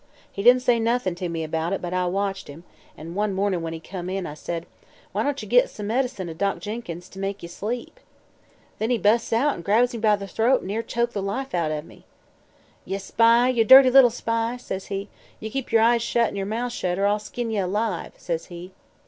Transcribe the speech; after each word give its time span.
He 0.31 0.41
didn't 0.41 0.63
say 0.63 0.79
noth'n' 0.79 1.13
to 1.17 1.29
me 1.29 1.43
about 1.43 1.73
it, 1.73 1.79
but 1.79 1.93
I 1.93 2.07
watched 2.07 2.47
him, 2.47 2.63
an' 2.97 3.13
one 3.13 3.35
mornin' 3.35 3.61
when 3.61 3.71
he 3.73 3.79
come 3.79 4.09
in 4.09 4.25
I 4.25 4.33
says: 4.33 4.63
'Why 5.11 5.21
don't 5.21 5.39
ye 5.43 5.47
git 5.47 5.69
some 5.69 5.85
medicine 5.85 6.27
o' 6.27 6.33
Doc 6.33 6.57
Jenkins 6.57 7.07
to 7.09 7.19
make 7.19 7.43
ye 7.43 7.47
sleep?' 7.47 7.99
Then 8.79 8.89
he 8.89 8.97
busts 8.97 9.31
out 9.31 9.53
an' 9.53 9.61
grabs 9.61 9.93
me 9.93 9.99
by 9.99 10.15
the 10.15 10.25
throat 10.25 10.61
an' 10.61 10.65
near 10.69 10.81
choked 10.81 11.13
the 11.13 11.21
life 11.21 11.53
out 11.53 11.69
or 11.69 11.83
me. 11.83 12.05
"'Ye 12.83 12.97
spy 12.97 13.49
ye 13.49 13.63
dirty 13.63 13.91
little 13.91 14.09
spy!' 14.09 14.57
says 14.57 14.87
he, 14.87 15.07
'ye 15.39 15.51
keep 15.51 15.71
yer 15.71 15.79
eyes 15.81 16.01
shut 16.01 16.29
an' 16.29 16.35
yer 16.35 16.45
mouth 16.45 16.71
shut, 16.71 16.97
or 16.97 17.05
I'll 17.05 17.19
skin 17.19 17.51
ye 17.51 17.59
alive!' 17.59 18.15
says 18.17 18.47
he. 18.47 18.71